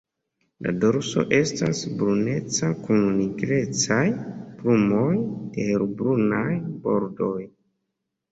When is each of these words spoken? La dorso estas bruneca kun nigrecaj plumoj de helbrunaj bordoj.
La 0.65 0.71
dorso 0.83 1.23
estas 1.39 1.81
bruneca 1.97 2.69
kun 2.87 3.03
nigrecaj 3.17 4.07
plumoj 4.61 5.13
de 5.57 5.67
helbrunaj 5.69 6.49
bordoj. 6.87 7.39